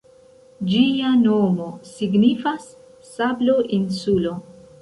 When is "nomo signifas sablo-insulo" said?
1.25-4.37